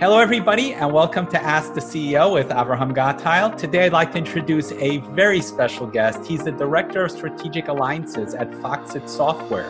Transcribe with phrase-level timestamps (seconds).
[0.00, 3.56] Hello, everybody, and welcome to Ask the CEO with Abraham Gottheil.
[3.56, 6.24] Today, I'd like to introduce a very special guest.
[6.24, 9.68] He's the Director of Strategic Alliances at Foxit Software,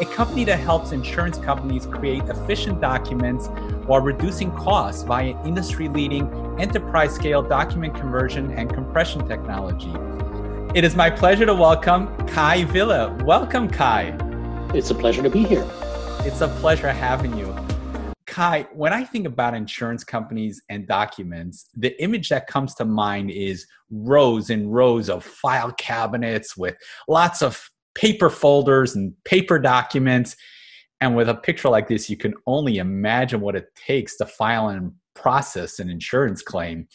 [0.00, 3.46] a company that helps insurance companies create efficient documents
[3.86, 6.28] while reducing costs via industry leading
[6.58, 9.92] enterprise scale document conversion and compression technology.
[10.78, 13.12] It is my pleasure to welcome Kai Wille.
[13.24, 14.16] Welcome, Kai.
[14.72, 15.66] It's a pleasure to be here.
[16.20, 17.52] It's a pleasure having you.
[18.26, 23.32] Kai, when I think about insurance companies and documents, the image that comes to mind
[23.32, 26.76] is rows and rows of file cabinets with
[27.08, 27.60] lots of
[27.96, 30.36] paper folders and paper documents.
[31.00, 34.68] And with a picture like this, you can only imagine what it takes to file
[34.68, 36.86] and process an insurance claim.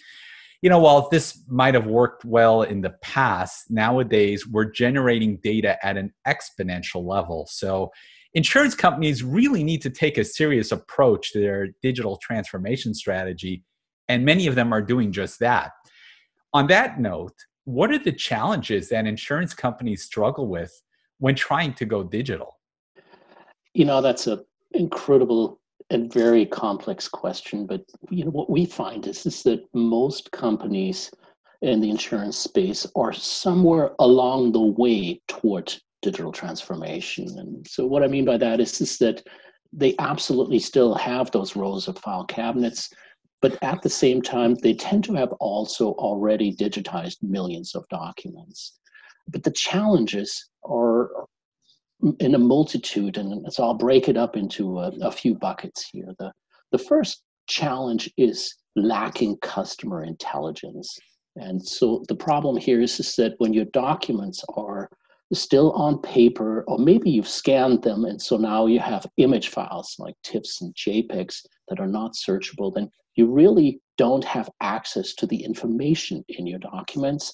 [0.63, 5.77] You know, while this might have worked well in the past, nowadays we're generating data
[5.85, 7.45] at an exponential level.
[7.52, 7.91] So
[8.34, 13.65] insurance companies really need to take a serious approach to their digital transformation strategy,
[14.07, 15.74] and many of them are doing just that.
[16.54, 20.82] On that note, what are the challenges that insurance companies struggle with
[21.20, 22.57] when trying to go digital?
[23.74, 27.65] You know, that's an incredible and very complex question.
[27.65, 31.12] But you know, what we find is, is that most companies
[31.62, 37.40] in the insurance space are somewhere along the way toward digital transformation.
[37.40, 39.23] And so what I mean by that is, is that
[39.71, 42.90] they absolutely still have those rows of file cabinets,
[43.41, 48.79] but at the same time, they tend to have also already digitized millions of documents.
[49.27, 51.27] But the challenges are
[52.20, 56.13] in a multitude, and so I'll break it up into a, a few buckets here.
[56.20, 56.32] The,
[56.71, 60.98] the first challenge is lacking customer intelligence.
[61.35, 64.90] And so the problem here is, is that when your documents are
[65.34, 69.96] still on paper, or maybe you've scanned them, and so now you have image files
[69.97, 75.25] like TIFFs and JPEGs that are not searchable, then you really don't have access to
[75.25, 77.34] the information in your documents.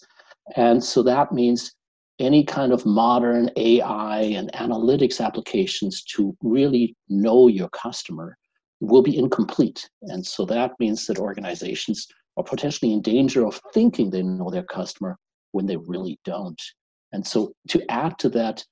[0.55, 1.73] And so that means
[2.19, 8.37] any kind of modern AI and analytics applications to really know your customer
[8.81, 9.89] will be incomplete.
[10.03, 12.07] And so that means that organizations
[12.37, 15.17] are potentially in danger of thinking they know their customer
[15.51, 16.61] when they really don't.
[17.11, 18.63] And so, to add to that,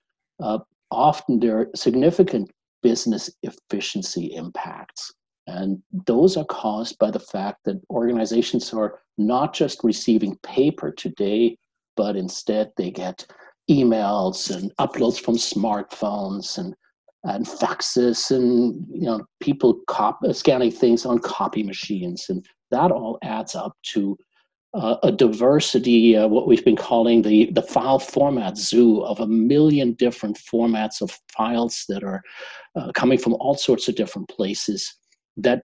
[0.41, 0.59] uh,
[0.91, 2.51] often there are significant
[2.83, 5.11] business efficiency impacts.
[5.47, 11.57] And those are caused by the fact that organizations are not just receiving paper today,
[11.97, 13.25] but instead they get
[13.69, 16.73] emails and uploads from smartphones and
[17.23, 22.27] and faxes and you know people cop- scanning things on copy machines.
[22.29, 24.17] And that all adds up to
[24.73, 29.27] uh, a diversity, uh, what we've been calling the, the file format zoo of a
[29.27, 32.21] million different formats of files that are
[32.75, 34.93] uh, coming from all sorts of different places
[35.35, 35.63] that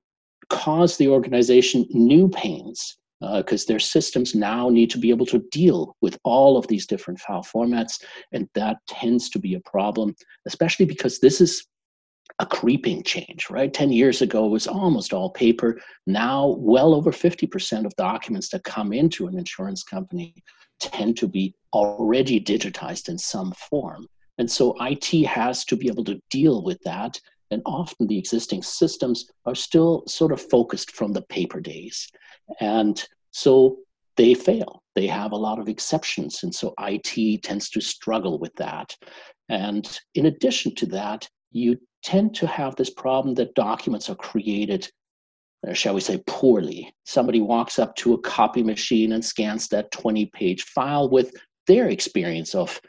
[0.49, 2.97] cause the organization new pains
[3.37, 6.85] because uh, their systems now need to be able to deal with all of these
[6.85, 8.01] different file formats.
[8.31, 11.65] And that tends to be a problem, especially because this is
[12.39, 13.73] a creeping change, right?
[13.73, 15.79] 10 years ago, it was almost all paper.
[16.07, 20.33] Now, well over 50% of documents that come into an insurance company
[20.79, 24.07] tend to be already digitized in some form.
[24.39, 27.19] And so IT has to be able to deal with that.
[27.53, 32.09] And often the existing systems are still sort of focused from the paper days.
[32.59, 33.77] And so
[34.17, 34.83] they fail.
[34.95, 36.43] They have a lot of exceptions.
[36.43, 38.95] And so IT tends to struggle with that.
[39.49, 44.89] And in addition to that, you tend to have this problem that documents are created,
[45.67, 46.93] uh, shall we say, poorly.
[47.05, 51.33] Somebody walks up to a copy machine and scans that 20 page file with
[51.67, 52.79] their experience of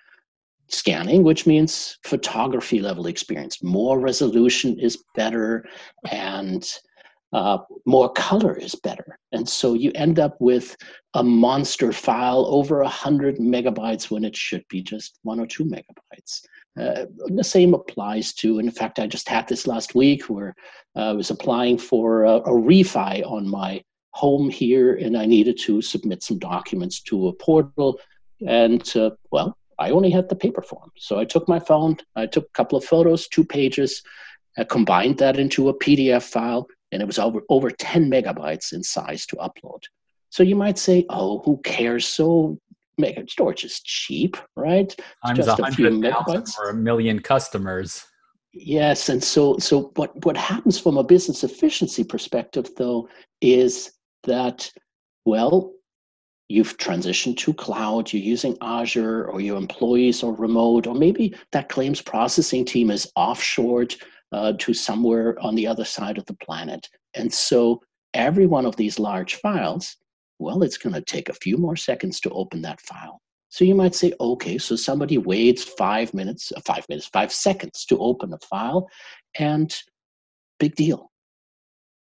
[0.69, 3.63] scanning, which means photography level experience.
[3.63, 5.65] More resolution is better
[6.11, 6.67] and
[7.33, 9.19] uh, more color is better.
[9.33, 10.77] And so you end up with
[11.15, 16.43] a monster file over 100 megabytes when it should be just one or two megabytes.
[16.81, 20.55] Uh, the same applies to, in fact, I just had this last week where
[20.95, 25.83] I was applying for a, a refi on my home here and I needed to
[25.83, 27.99] submit some documents to a portal.
[28.47, 30.91] And uh, well, I only had the paper form.
[30.97, 34.03] So I took my phone, I took a couple of photos, two pages,
[34.57, 38.83] I combined that into a PDF file, and it was over, over 10 megabytes in
[38.83, 39.83] size to upload.
[40.31, 42.07] So you might say, oh, who cares?
[42.07, 42.59] So
[42.99, 44.95] mega storage is cheap, right?
[45.27, 48.05] Times just a few megabytes for a million customers.
[48.53, 53.09] Yes, and so so what what happens from a business efficiency perspective though
[53.41, 53.91] is
[54.25, 54.71] that
[55.25, 55.73] well
[56.55, 61.69] you've transitioned to cloud, you're using Azure, or your employees are remote, or maybe that
[61.69, 63.93] claims processing team is offshored
[64.33, 66.89] uh, to somewhere on the other side of the planet.
[67.15, 67.83] And so
[68.15, 69.97] every one of these large files,
[70.39, 73.21] well, it's going to take a few more seconds to open that file.
[73.49, 77.85] So you might say, okay, so somebody waits five minutes, uh, five minutes, five seconds
[77.87, 78.89] to open a file,
[79.39, 79.75] and
[80.59, 81.11] big deal.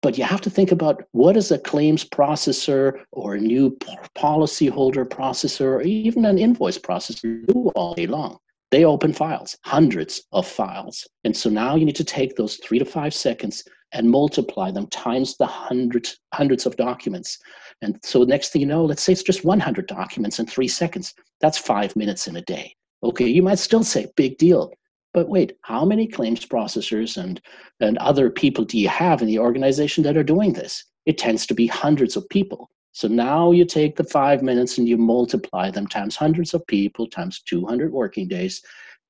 [0.01, 3.77] But you have to think about what is a claims processor or a new
[4.17, 8.37] policyholder processor or even an invoice processor do all day long.
[8.71, 11.07] They open files, hundreds of files.
[11.23, 14.87] And so now you need to take those three to five seconds and multiply them
[14.87, 17.37] times the hundreds, hundreds of documents.
[17.81, 21.13] And so next thing you know, let's say it's just 100 documents in three seconds.
[21.41, 22.73] That's five minutes in a day.
[23.03, 24.71] Okay, you might still say big deal.
[25.13, 27.41] But wait, how many claims processors and,
[27.79, 30.85] and other people do you have in the organization that are doing this?
[31.05, 32.69] It tends to be hundreds of people.
[32.93, 37.07] So now you take the five minutes and you multiply them times hundreds of people
[37.07, 38.61] times 200 working days,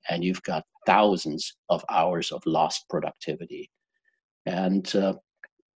[0.09, 3.69] and you've got thousands of hours of lost productivity.
[4.45, 5.13] And uh,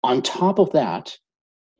[0.03, 1.17] on top of that,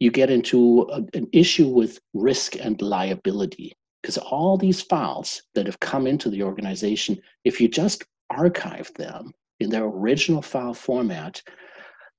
[0.01, 5.67] you get into a, an issue with risk and liability because all these files that
[5.67, 8.05] have come into the organization, if you just
[8.35, 11.43] archive them in their original file format,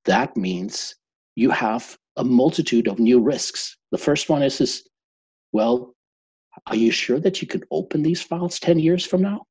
[0.06, 0.96] that means
[1.36, 3.78] you have a multitude of new risks.
[3.92, 4.88] The first one is, is
[5.52, 5.94] well,
[6.68, 9.46] are you sure that you could open these files 10 years from now?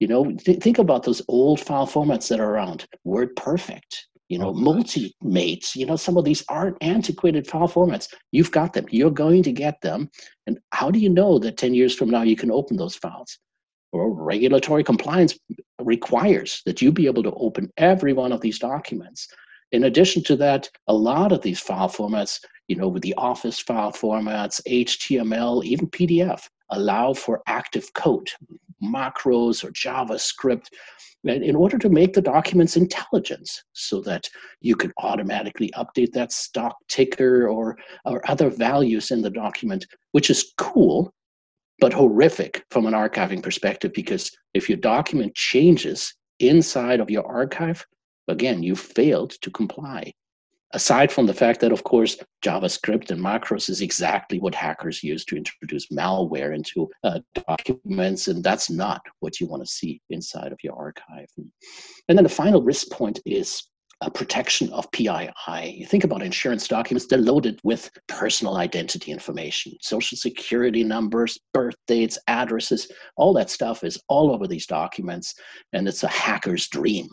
[0.00, 2.86] You know, th- think about those old file formats that are around.
[3.06, 3.96] WordPerfect,
[4.28, 8.12] you know, oh, MultiMates, you know, some of these aren't antiquated file formats.
[8.30, 8.86] You've got them.
[8.90, 10.10] You're going to get them.
[10.46, 13.38] And how do you know that 10 years from now you can open those files?
[13.92, 15.38] Or regulatory compliance
[15.80, 19.28] requires that you be able to open every one of these documents.
[19.72, 23.58] In addition to that, a lot of these file formats, you know, with the Office
[23.58, 28.30] file formats, HTML, even PDF, allow for active code,
[28.82, 30.66] macros or JavaScript
[31.24, 34.28] in order to make the documents intelligent so that
[34.60, 40.30] you can automatically update that stock ticker or, or other values in the document, which
[40.30, 41.12] is cool,
[41.80, 47.84] but horrific from an archiving perspective because if your document changes inside of your archive,
[48.28, 50.12] again, you failed to comply
[50.72, 55.24] aside from the fact that, of course, JavaScript and macros is exactly what hackers use
[55.26, 60.52] to introduce malware into uh, documents, and that's not what you want to see inside
[60.52, 61.28] of your archive.
[61.36, 63.62] And then the final risk point is
[64.00, 65.30] a protection of PII.
[65.76, 71.74] You think about insurance documents, they're loaded with personal identity information, social security numbers, birth
[71.86, 75.34] dates, addresses, all that stuff is all over these documents,
[75.72, 77.08] and it's a hacker's dream.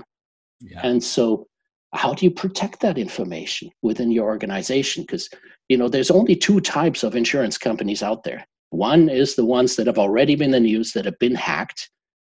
[0.61, 0.81] Yeah.
[0.83, 1.47] And so
[1.95, 5.29] how do you protect that information within your organization because
[5.69, 9.75] you know there's only two types of insurance companies out there one is the ones
[9.75, 11.89] that have already been in the news that have been hacked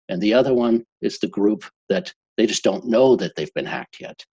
[0.09, 3.65] and the other one is the group that they just don't know that they've been
[3.65, 4.23] hacked yet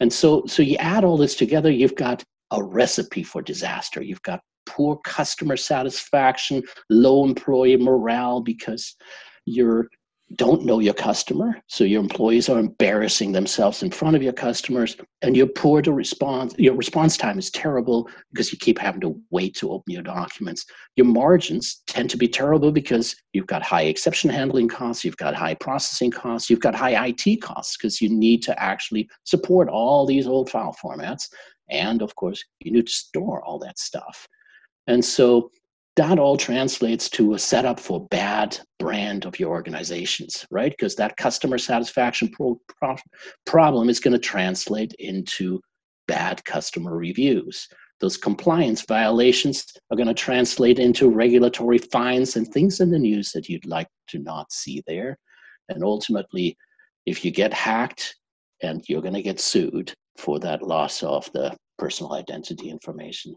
[0.00, 2.22] and so so you add all this together you've got
[2.52, 4.02] a recipe for disaster.
[4.02, 8.96] You've got poor customer satisfaction low employee morale because
[9.44, 9.88] you're
[10.34, 14.96] don't know your customer so your employees are embarrassing themselves in front of your customers
[15.22, 19.20] and you're poor to respond your response time is terrible because you keep having to
[19.30, 20.66] wait to open your documents.
[20.96, 25.34] Your margins tend to be terrible because you've got high exception handling costs you've got
[25.34, 30.06] high processing costs you've got high it costs because you need to actually support all
[30.06, 31.28] these old file formats
[31.70, 34.26] and of course you need to store all that stuff.
[34.86, 35.50] And so
[35.96, 40.70] that all translates to a setup for bad brand of your organizations, right?
[40.70, 42.96] Because that customer satisfaction pro- pro-
[43.46, 45.60] problem is going to translate into
[46.06, 47.66] bad customer reviews.
[48.00, 53.32] Those compliance violations are going to translate into regulatory fines and things in the news
[53.32, 55.18] that you'd like to not see there.
[55.70, 56.58] And ultimately,
[57.06, 58.16] if you get hacked
[58.62, 63.34] and you're going to get sued for that loss of the personal identity information.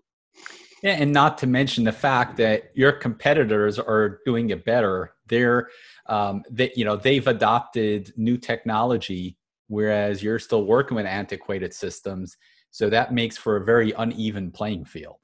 [0.82, 5.14] Yeah, and not to mention the fact that your competitors are doing it better.
[5.28, 5.70] They're,
[6.06, 12.38] um, they, you know, they've adopted new technology, whereas you're still working with antiquated systems.
[12.72, 15.18] So that makes for a very uneven playing field.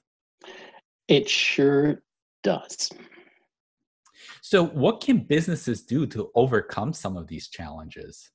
[1.07, 2.03] It sure
[2.43, 2.89] does.
[4.41, 8.31] So, what can businesses do to overcome some of these challenges?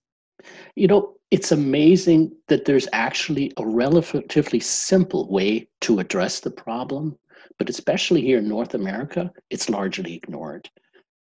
[0.75, 7.16] You know, it's amazing that there's actually a relatively simple way to address the problem,
[7.59, 10.68] but especially here in North America, it's largely ignored.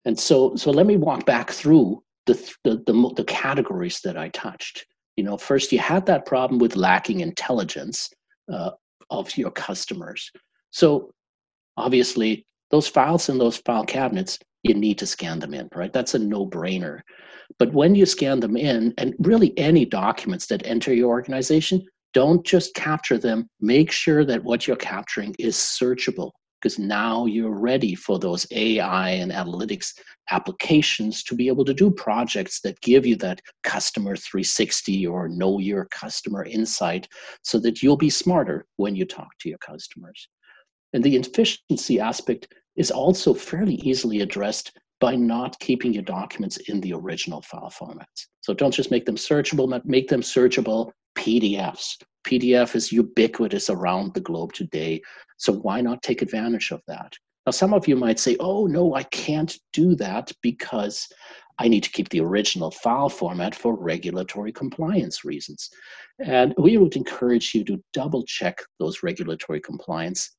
[0.05, 4.29] And so, so let me walk back through the, the, the, the categories that I
[4.29, 4.85] touched.
[5.15, 8.09] You know, first you had that problem with lacking intelligence
[8.51, 8.71] uh,
[9.09, 10.31] of your customers.
[10.71, 11.13] So
[11.77, 15.93] obviously, those files in those file cabinets, you need to scan them in, right?
[15.93, 17.01] That's a no brainer.
[17.59, 22.45] But when you scan them in, and really any documents that enter your organization, don't
[22.45, 23.47] just capture them.
[23.59, 29.09] Make sure that what you're capturing is searchable because now you're ready for those AI
[29.09, 29.91] and analytics
[30.31, 35.59] applications to be able to do projects that give you that customer 360 or know
[35.59, 37.05] your customer insight
[37.43, 40.29] so that you'll be smarter when you talk to your customers.
[40.93, 46.79] And the efficiency aspect is also fairly easily addressed by not keeping your documents in
[46.81, 48.27] the original file formats.
[48.41, 51.97] So don't just make them searchable, but make them searchable PDFs.
[52.25, 55.01] PDF is ubiquitous around the globe today.
[55.37, 57.13] So why not take advantage of that?
[57.45, 61.05] Now, some of you might say, oh, no, I can't do that because
[61.59, 65.69] I need to keep the original file format for regulatory compliance reasons.
[66.25, 70.31] And we would encourage you to double check those regulatory compliance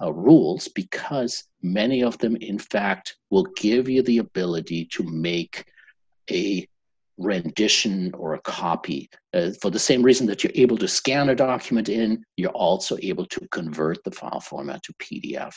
[0.00, 5.66] uh, rules because many of them, in fact, will give you the ability to make
[6.30, 6.66] a
[7.18, 9.08] rendition or a copy.
[9.34, 12.96] Uh, for the same reason that you're able to scan a document in, you're also
[13.02, 15.54] able to convert the file format to PDF.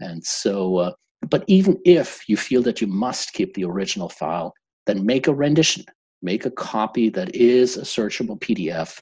[0.00, 0.92] And so, uh,
[1.28, 4.54] but even if you feel that you must keep the original file,
[4.86, 5.84] then make a rendition,
[6.22, 9.00] make a copy that is a searchable PDF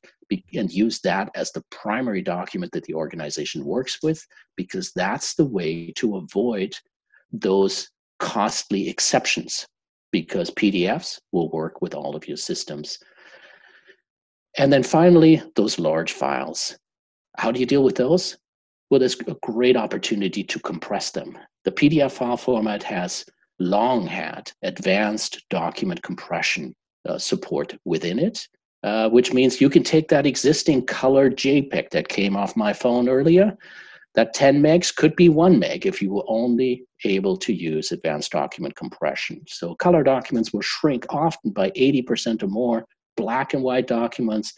[0.54, 4.24] and use that as the primary document that the organization works with,
[4.56, 6.74] because that's the way to avoid
[7.32, 9.66] those costly exceptions
[10.12, 12.98] because PDFs will work with all of your systems.
[14.56, 16.78] And then finally, those large files.
[17.36, 18.36] How do you deal with those?
[18.90, 21.36] Well, there's a great opportunity to compress them.
[21.64, 23.24] The PDF file format has
[23.58, 26.74] long had advanced document compression
[27.08, 28.46] uh, support within it,
[28.84, 33.08] uh, which means you can take that existing colored JPEG that came off my phone
[33.08, 33.56] earlier
[34.14, 38.30] that 10 megs could be 1 meg if you were only able to use advanced
[38.30, 39.42] document compression.
[39.48, 42.84] So color documents will shrink often by 80% or more.
[43.16, 44.52] Black and white documents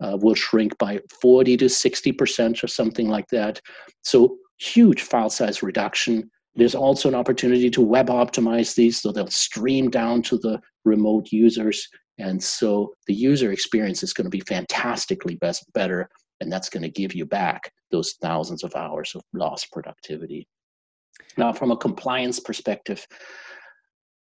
[0.00, 3.60] uh, will shrink by 40 to 60% or something like that.
[4.02, 6.30] So huge file size reduction.
[6.54, 11.30] There's also an opportunity to web optimize these so they'll stream down to the remote
[11.30, 11.88] users.
[12.18, 16.08] And so the user experience is going to be fantastically best, better
[16.40, 20.46] and that's going to give you back those thousands of hours of lost productivity.
[21.36, 23.06] Now, from a compliance perspective,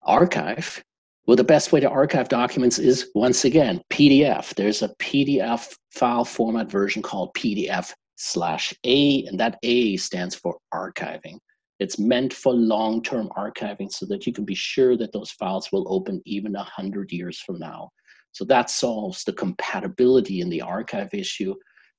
[0.03, 0.83] archive,
[1.25, 4.53] well, the best way to archive documents is once again PDF.
[4.55, 10.57] There's a PDF file format version called PDF slash A, and that A stands for
[10.73, 11.37] archiving.
[11.79, 15.71] It's meant for long term archiving so that you can be sure that those files
[15.71, 17.89] will open even 100 years from now.
[18.31, 21.53] So that solves the compatibility in the archive issue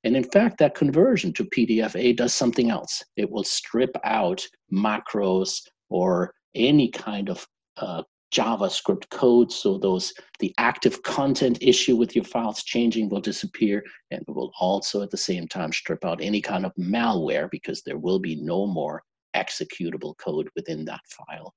[0.05, 3.03] and in fact, that conversion to PDFA does something else.
[3.17, 7.47] It will strip out macros or any kind of
[7.79, 8.03] uh,
[8.33, 9.51] JavaScript code.
[9.51, 14.53] So those the active content issue with your files changing will disappear, and it will
[14.61, 18.37] also at the same time strip out any kind of malware because there will be
[18.37, 19.03] no more
[19.35, 21.55] executable code within that file.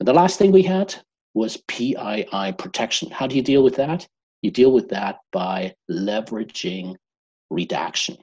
[0.00, 0.94] And the last thing we had
[1.34, 3.10] was PII protection.
[3.10, 4.06] How do you deal with that?
[4.42, 6.96] You deal with that by leveraging
[7.50, 8.16] redaction.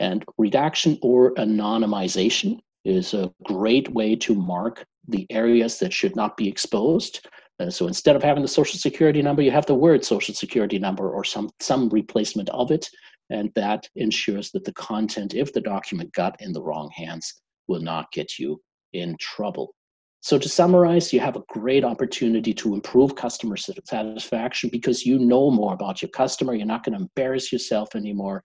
[0.00, 6.36] And redaction or anonymization is a great way to mark the areas that should not
[6.36, 7.26] be exposed.
[7.70, 11.08] So instead of having the social security number, you have the word social security number
[11.10, 12.88] or some, some replacement of it.
[13.30, 17.32] And that ensures that the content, if the document got in the wrong hands,
[17.68, 18.60] will not get you
[18.92, 19.74] in trouble.
[20.20, 25.50] So, to summarize, you have a great opportunity to improve customer satisfaction because you know
[25.50, 26.54] more about your customer.
[26.54, 28.42] You're not going to embarrass yourself anymore,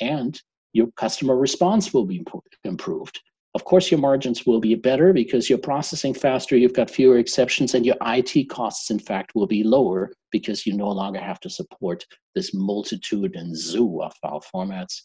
[0.00, 0.40] and
[0.72, 2.24] your customer response will be
[2.62, 3.20] improved.
[3.56, 7.74] Of course, your margins will be better because you're processing faster, you've got fewer exceptions,
[7.74, 11.48] and your IT costs, in fact, will be lower because you no longer have to
[11.48, 15.00] support this multitude and zoo of file formats.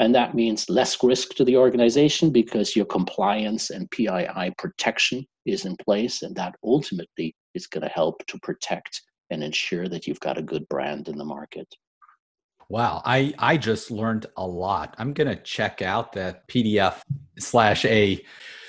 [0.00, 5.64] And that means less risk to the organization because your compliance and PII protection is
[5.64, 6.22] in place.
[6.22, 10.42] And that ultimately is going to help to protect and ensure that you've got a
[10.42, 11.68] good brand in the market.
[12.68, 14.94] Wow, I I just learned a lot.
[14.98, 17.00] I'm gonna check out that PDF
[17.38, 18.24] slash A.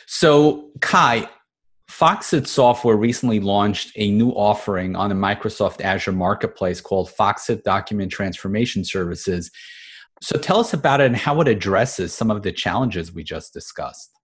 [0.08, 1.30] So Kai,
[1.90, 8.12] Foxit Software recently launched a new offering on the Microsoft Azure Marketplace called Foxit Document
[8.12, 9.50] Transformation Services.
[10.22, 13.54] So tell us about it and how it addresses some of the challenges we just
[13.54, 14.15] discussed.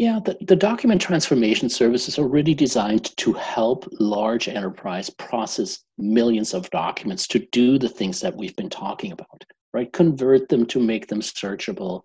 [0.00, 6.54] Yeah, the, the document transformation services are really designed to help large enterprise process millions
[6.54, 9.92] of documents to do the things that we've been talking about, right?
[9.92, 12.00] Convert them to make them searchable,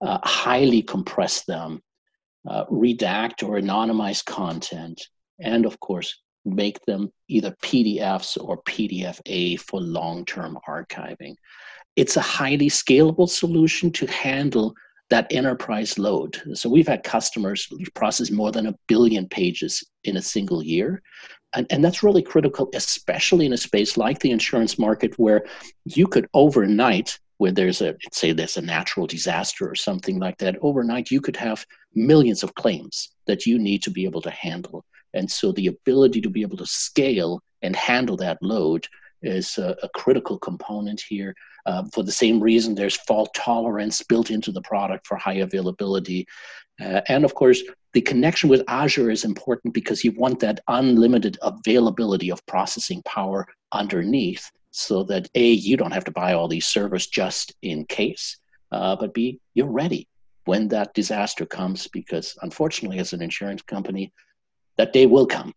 [0.00, 1.82] uh, highly compress them,
[2.48, 5.02] uh, redact or anonymize content,
[5.40, 11.34] and of course, make them either PDFs or PDFA for long term archiving.
[11.96, 14.72] It's a highly scalable solution to handle
[15.10, 16.40] that enterprise load.
[16.54, 21.02] So we've had customers process more than a billion pages in a single year.
[21.52, 25.44] And, and that's really critical, especially in a space like the insurance market where
[25.84, 30.56] you could overnight, where there's a, say there's a natural disaster or something like that,
[30.62, 34.84] overnight you could have millions of claims that you need to be able to handle.
[35.12, 38.86] And so the ability to be able to scale and handle that load
[39.22, 41.34] is a, a critical component here.
[41.66, 46.26] Uh, for the same reason, there's fault tolerance built into the product for high availability.
[46.80, 47.62] Uh, and of course,
[47.92, 53.46] the connection with Azure is important because you want that unlimited availability of processing power
[53.72, 58.38] underneath so that A, you don't have to buy all these servers just in case,
[58.70, 60.06] uh, but B, you're ready
[60.44, 64.12] when that disaster comes because unfortunately, as an insurance company,
[64.78, 65.52] that day will come.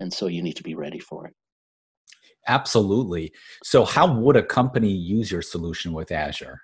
[0.00, 1.34] And so you need to be ready for it.
[2.48, 3.32] Absolutely.
[3.62, 6.60] So, how would a company use your solution with Azure?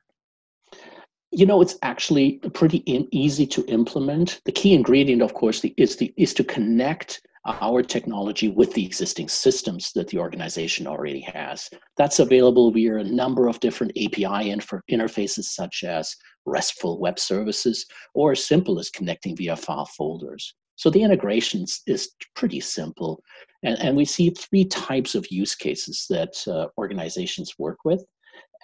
[1.30, 4.40] You know, it's actually pretty in, easy to implement.
[4.44, 8.84] The key ingredient, of course, the, is the is to connect our technology with the
[8.84, 11.68] existing systems that the organization already has.
[11.96, 17.86] That's available via a number of different API inter- interfaces, such as RESTful web services,
[18.14, 20.54] or as simple as connecting via file folders.
[20.78, 23.20] So the integration is pretty simple.
[23.64, 28.04] And, and we see three types of use cases that uh, organizations work with.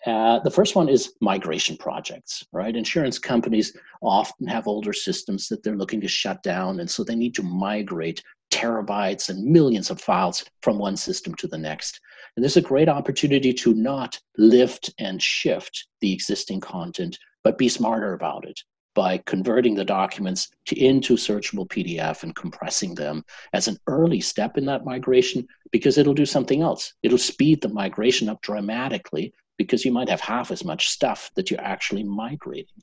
[0.06, 2.76] Uh, the first one is migration projects, right?
[2.76, 7.16] Insurance companies often have older systems that they're looking to shut down, and so they
[7.16, 11.98] need to migrate terabytes and millions of files from one system to the next.
[12.36, 17.68] And there's a great opportunity to not lift and shift the existing content, but be
[17.68, 18.60] smarter about it
[18.94, 24.56] by converting the documents to, into searchable PDF and compressing them as an early step
[24.56, 26.94] in that migration because it'll do something else.
[27.02, 31.50] It'll speed the migration up dramatically because you might have half as much stuff that
[31.50, 32.82] you're actually migrating.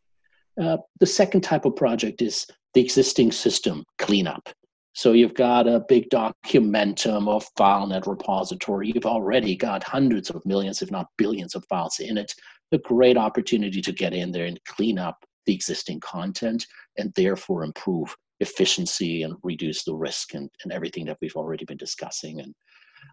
[0.61, 4.49] Uh, the second type of project is the existing system cleanup.
[4.93, 8.91] So you've got a big Documentum or FileNet repository.
[8.93, 12.33] You've already got hundreds of millions, if not billions, of files in it.
[12.73, 16.65] A great opportunity to get in there and clean up the existing content
[16.97, 21.77] and therefore improve efficiency and reduce the risk and, and everything that we've already been
[21.77, 22.41] discussing.
[22.41, 22.53] And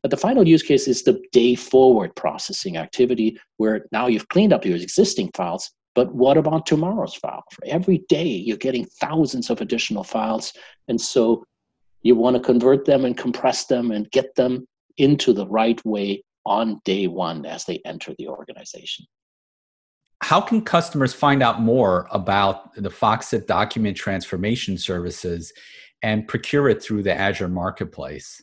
[0.03, 4.53] but the final use case is the day forward processing activity where now you've cleaned
[4.53, 7.43] up your existing files, but what about tomorrow's file?
[7.53, 10.53] For every day, you're getting thousands of additional files.
[10.89, 11.45] And so
[12.03, 14.67] you want to convert them and compress them and get them
[14.99, 19.05] into the right way on day one as they enter the organization
[20.21, 25.53] how can customers find out more about the Foxit document transformation services
[26.03, 28.43] and procure it through the Azure Marketplace?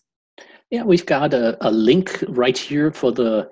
[0.71, 3.49] Yeah, we've got a, a link right here for the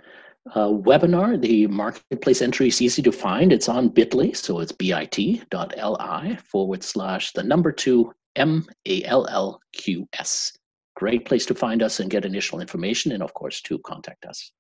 [0.56, 1.40] uh, webinar.
[1.40, 3.54] The marketplace entry is easy to find.
[3.54, 9.60] It's on bit.ly, so it's bit.ly forward slash the number two M A L L
[9.74, 10.52] Q S.
[10.96, 14.52] Great place to find us and get initial information, and of course, to contact us.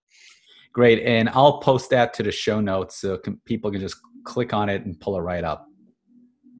[0.73, 1.03] Great.
[1.03, 4.69] And I'll post that to the show notes so can, people can just click on
[4.69, 5.67] it and pull it right up.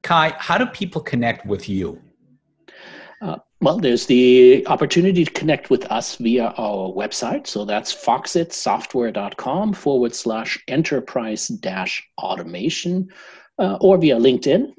[0.02, 2.00] Kai, how do people connect with you?
[3.20, 7.46] Uh, well, there's the opportunity to connect with us via our website.
[7.46, 13.08] So that's foxitsoftware.com forward slash enterprise dash automation
[13.58, 14.72] uh, or via LinkedIn,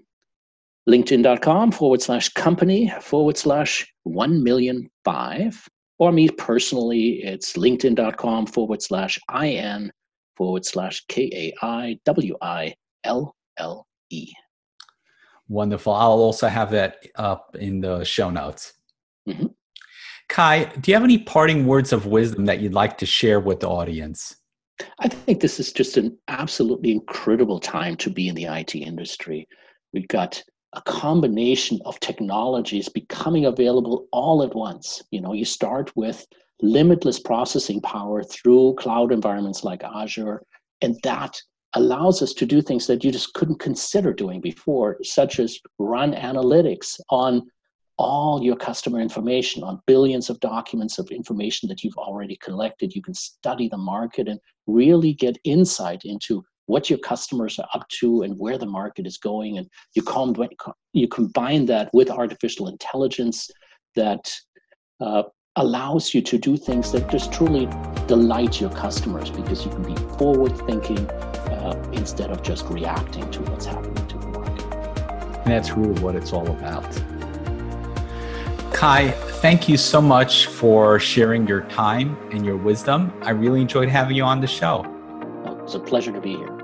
[0.87, 5.67] linkedin.com forward slash company forward slash 1 million five.
[5.97, 9.91] Or me personally, it's linkedin.com forward slash IN
[10.35, 14.31] forward slash K A I W I L L E.
[15.47, 15.93] Wonderful.
[15.93, 18.73] I'll also have that up in the show notes.
[19.27, 19.47] Mm-hmm.
[20.27, 23.59] Kai, do you have any parting words of wisdom that you'd like to share with
[23.59, 24.35] the audience?
[24.99, 29.47] I think this is just an absolutely incredible time to be in the IT industry.
[29.93, 30.41] We've got
[30.75, 35.01] a combination of technologies becoming available all at once.
[35.11, 36.25] You know, you start with
[36.61, 40.43] limitless processing power through cloud environments like Azure,
[40.81, 41.39] and that
[41.73, 46.13] allows us to do things that you just couldn't consider doing before, such as run
[46.13, 47.49] analytics on
[47.97, 52.93] all your customer information, on billions of documents of information that you've already collected.
[52.93, 57.87] You can study the market and really get insight into what your customers are up
[57.89, 60.35] to and where the market is going and you com-
[60.93, 63.49] you combine that with artificial intelligence
[63.95, 64.31] that
[64.99, 65.23] uh,
[65.57, 67.67] allows you to do things that just truly
[68.07, 73.41] delight your customers because you can be forward thinking uh, instead of just reacting to
[73.43, 74.65] what's happening to the market
[75.43, 76.85] and that's really what it's all about
[78.73, 83.13] Kai, thank you so much for sharing your time and your wisdom.
[83.21, 84.83] I really enjoyed having you on the show.
[85.63, 86.54] It's a pleasure to be here.